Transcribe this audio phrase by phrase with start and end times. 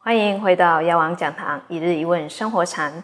[0.00, 3.02] 欢迎回到药王讲堂一日一问生活禅。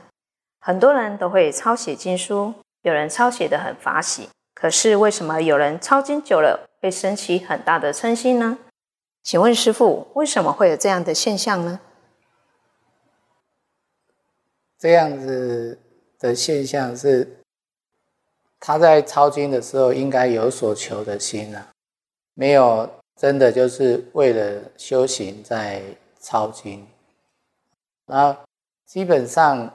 [0.60, 8.58] 很多人都会抄写经书，有人抄写的很法喜，可是为什么有人抄经久了会升起很大的嗔心呢？
[9.22, 11.80] 请问师父，为什么会有这样的现象呢？
[14.78, 15.78] 这样子
[16.18, 17.40] 的现象是，
[18.60, 21.68] 他在抄经的时候应该有所求的心啊，
[22.34, 25.82] 没有真的就是为了修行在
[26.24, 26.88] 抄经。
[28.06, 28.34] 那
[28.86, 29.70] 基本上，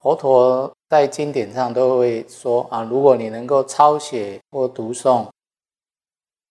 [0.00, 5.30] 佛陀在经典上都会说啊，如果你能够抄写或读诵，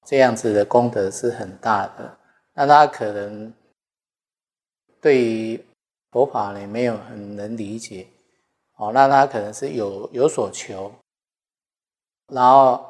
[0.05, 2.17] 这样子的功德是很大的。
[2.53, 3.53] 那他可能
[5.01, 5.65] 对于
[6.11, 8.07] 佛法呢没有很能理解，
[8.77, 10.93] 哦，那他可能是有有所求，
[12.27, 12.85] 然后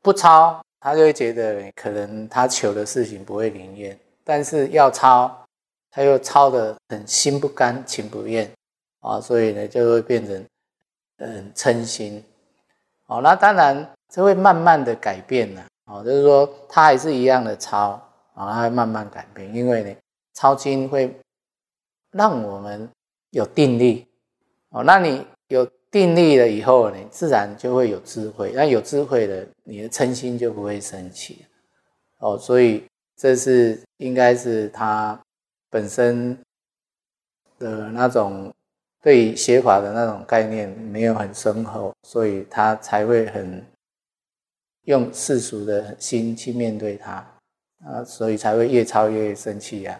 [0.00, 5.34] 不抄，他就会觉得可能他求的事情不会灵验，但是要抄。
[5.90, 8.50] 他又抄的很心不甘情不愿
[9.00, 10.44] 啊，所以呢就会变成
[11.18, 12.22] 嗯嗔心
[13.06, 13.22] 哦。
[13.22, 17.92] 那当然这会慢慢的改变了，哦，就是说他还是一样的抄
[18.34, 19.96] 啊，他会慢慢改变，因为呢
[20.34, 21.16] 抄经会
[22.10, 22.90] 让我们
[23.30, 24.06] 有定力
[24.70, 24.82] 哦。
[24.82, 28.52] 那你有定力了以后呢，自然就会有智慧。
[28.54, 31.46] 那有智慧了，你的嗔心就不会升起
[32.18, 32.36] 哦。
[32.36, 32.84] 所以
[33.16, 35.18] 这是应该是他。
[35.70, 36.38] 本身
[37.58, 38.54] 的那种
[39.02, 43.60] 对写法的那种概念没有很深厚，所以他才会很
[44.84, 47.14] 用世俗的心去面对它
[47.84, 49.98] 啊，所以才会越抄越生气呀。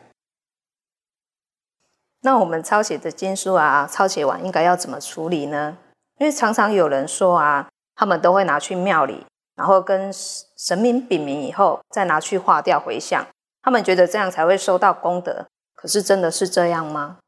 [2.21, 5.77] 那我们抄写的经书啊，抄写完应该要怎么处理呢？
[6.19, 9.25] 因为常常有人说啊，他们都会拿去庙里，
[9.57, 13.27] 然后跟神明禀明以后，再拿去化掉回向，
[13.63, 15.47] 他们觉得这样才会收到功德。
[15.75, 17.19] 可是真的是这样吗？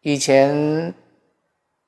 [0.00, 0.92] 以前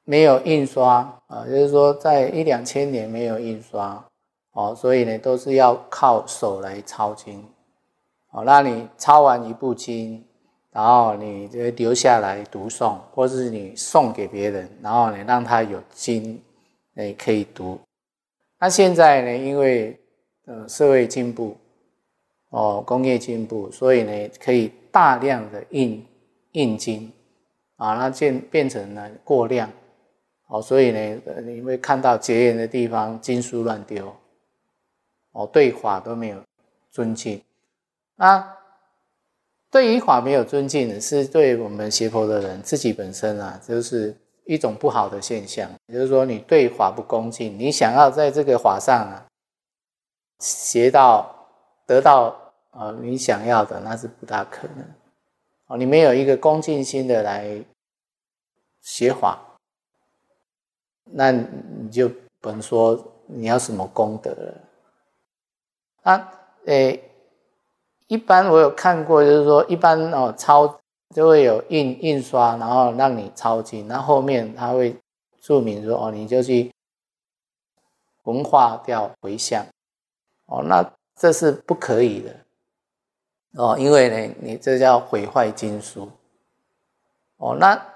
[0.05, 4.05] 没有印刷啊，就是说在一两千年没有印刷
[4.53, 7.45] 哦，所以呢都是要靠手来抄经
[8.31, 8.45] 哦。
[8.47, 10.25] 那你抄完一部经，
[10.75, 16.39] 然后你就留下来读诵，或是你送给别人，然后呢让他有经
[16.97, 17.81] 诶可以读。
[18.59, 19.99] 那现在呢，因为
[20.45, 21.57] 呃社会进步。
[22.51, 26.07] 哦，工业进步，所以呢，可以大量的印
[26.53, 27.13] 印金
[27.75, 29.69] 啊，那变变成了过量，
[30.47, 34.15] 哦，所以呢，你会看到结缘的地方经书乱丢，
[35.33, 36.41] 哦，对法都没有
[36.93, 37.43] 尊敬，
[38.15, 38.57] 那
[39.75, 49.27] 对于法没有尊敬是对我们邪佛的人自己本身啊，就是一种不好的现象，也就是说，你对法不恭敬，你想要在这个法上啊，
[50.39, 51.29] 学到
[51.89, 52.41] 得到。
[52.71, 54.85] 啊，你想要的那是不大可能。
[55.67, 57.65] 哦，你没有一个恭敬心的来
[58.81, 59.41] 学法，
[61.05, 62.09] 那你就
[62.41, 64.55] 不能说你要什么功德了。
[66.03, 66.33] 啊，
[66.67, 67.01] 诶，
[68.07, 70.81] 一般我有看过，就是说一般哦抄
[71.15, 74.97] 就会有印印刷，然后让你抄经，那后面他会
[75.41, 76.73] 注明说哦，你就去
[78.25, 79.65] 文化掉回向。
[80.47, 82.37] 哦，那这是不可以的。
[83.53, 86.11] 哦，因为呢，你这叫毁坏经书。
[87.39, 87.87] 哦，那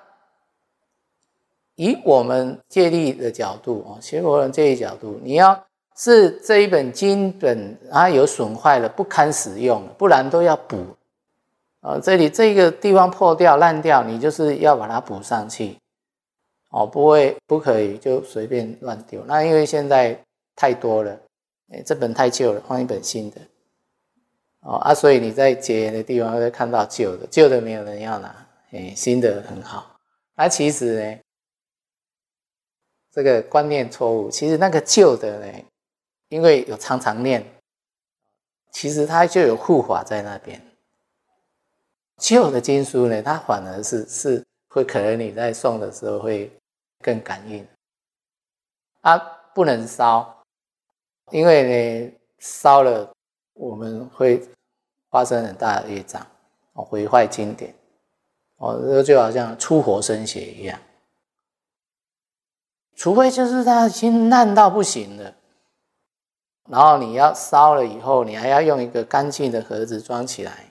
[1.75, 5.68] 以我们借力的角度啊，学佛人这一角度，你要
[5.99, 10.77] 是这一本经本啊有损坏了，不堪使用，不然都要补。
[11.81, 15.77] 啊，这里这个地方破掉烂掉，你就是要把它补上去。
[16.71, 19.25] 哦，不会不可以就随便乱丢。
[19.27, 20.19] 那因为现在
[20.55, 21.19] 太多了，
[21.73, 23.41] 哎，这本太旧了，换一本新的。
[24.61, 29.97] 哦啊，所以你在结缘的地方会看到旧的，旧的没有人要拿，哎，新的很好。
[30.37, 31.19] 那其实呢，
[33.13, 34.31] 这个观念错误。
[34.31, 35.47] 其实那个旧的呢，
[36.29, 37.45] 因为有常常念，
[38.71, 40.61] 其实它就有护法在那边。
[42.17, 46.51] 旧的经书呢，它反而是是会可能你在送的时候会
[47.01, 47.67] 更感应。
[49.01, 49.17] 啊，
[49.55, 50.43] 不能烧，
[51.31, 53.11] 因为呢烧了。
[53.61, 54.41] 我们会
[55.11, 56.25] 发生很大的业障，
[56.75, 57.75] 毁坏经典，
[58.59, 60.79] 哦，这就好像出活生血一样。
[62.95, 65.35] 除非就是它已经烂到不行了，
[66.71, 70.65] 然后你要烧了以后，你还要用一个干净的盒子装起来，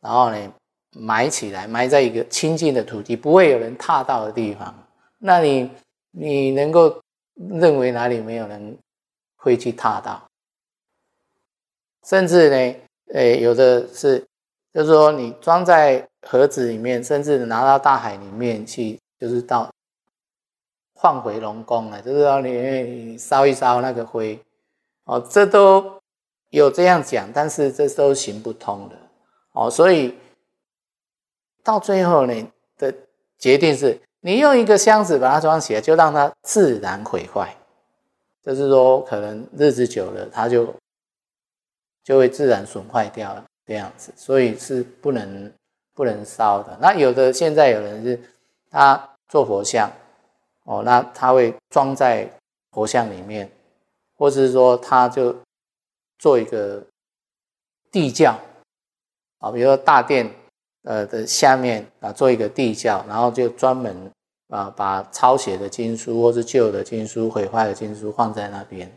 [0.00, 0.52] 然后呢
[0.92, 4.74] 埋起来，埋在一个清净的土地，不会有人踏到的地方。
[5.18, 5.70] 那你
[6.10, 7.00] 你能够
[7.34, 8.76] 认为哪里没有人
[9.36, 10.22] 会去踏到？
[12.04, 12.76] 甚至呢，
[13.12, 14.26] 诶，有的是，
[14.72, 19.70] 就是说你装在盒子里面，甚至拿到大海里面去，就是到
[20.94, 24.38] 放回龙宫了，就是说你烧一烧那个灰，
[25.10, 26.00] 哦，这都
[26.50, 28.94] 有这样讲，但是这都行不通的，
[29.54, 30.16] 哦，所以
[31.64, 32.94] 到最后呢的
[33.36, 37.52] 决定是，你用一个箱子把它装起来，就让它自然毁坏，
[38.40, 40.72] 就是说可能日子久了，它就
[42.04, 45.52] 就会自然损坏掉了这样子，所以是不能
[45.92, 46.78] 不能烧的。
[46.80, 48.20] 那有的现在有人是
[48.70, 49.90] 他做佛像。
[50.64, 52.30] 哦，那他会装在
[52.70, 53.50] 佛像里面，
[54.20, 55.34] 或者是说他就
[56.18, 56.84] 做一个
[57.90, 58.38] 地窖
[59.38, 60.30] 啊，比如说大殿
[60.82, 64.12] 呃的下面啊做一个地窖，然后就专门
[64.48, 68.94] 啊把抄写的经书或是旧的经书、毁坏的经书放在那边，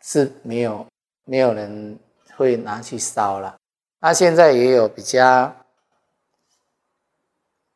[0.00, 0.86] 是没有
[1.26, 1.98] 没有人
[2.36, 3.54] 会拿去烧了。
[4.00, 5.54] 那现在也有比较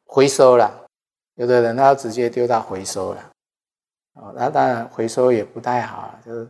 [0.06, 0.86] 回收了。
[1.34, 3.30] 有的人他直接丢到回收了，
[4.22, 6.46] 哦，那当然回收也不太好，就是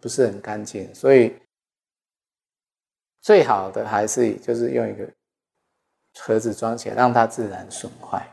[0.00, 1.34] 不是很干净，所以
[3.20, 5.04] 最好的还是就是用一个
[6.20, 8.24] 盒子装起来，让它自然损坏。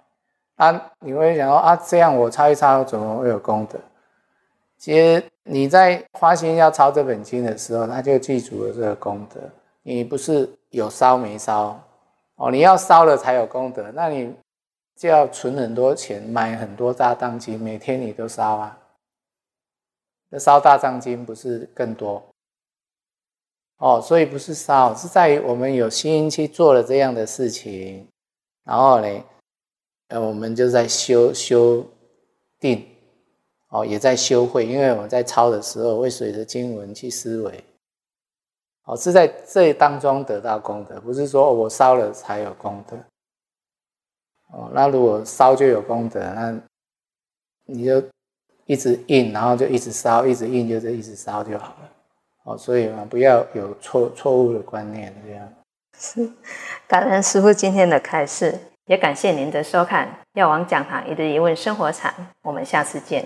[0.58, 3.80] 啊，你会想说啊，这样我抄一抄怎么会有功德？
[4.78, 9.42] 其实你在花心要抄这本经的时候，他就记住了这个功德。
[9.82, 11.84] 你不是有烧没烧
[12.36, 14.36] 哦，你要烧了才有功德，那你。
[14.96, 18.80] 就要存很多钱，买很多大藏经，每天你都烧啊。
[20.30, 22.24] 那烧大藏经不是更多？
[23.78, 28.08] 哦，所以不是烧，是在于我们有心去做了这样的事情，
[28.64, 29.24] 然后呢，
[30.08, 31.86] 呃，我们就在修修
[32.58, 32.88] 定，
[33.68, 37.64] 哦，也在修会，因为我们在抄的时候会随着经文去思维，
[38.86, 42.98] 哦，是在这当中得到功德，不是说我烧了才有功德。
[44.56, 46.58] 哦，那如果烧就有功德，那
[47.66, 48.02] 你就
[48.66, 51.92] 一直印，然后就一直烧，一直印就是一直烧就好了。
[52.46, 55.54] 哦，所以嘛，不要有错错误的观念，这样。
[56.00, 56.32] 是，
[56.88, 60.08] 感恩师傅今天的开示，也感谢您的收看
[60.40, 62.12] 《药王讲堂一日一问生活场》，
[62.44, 63.26] 我们下次见。